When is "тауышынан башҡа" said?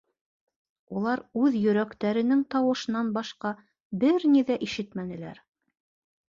2.55-3.53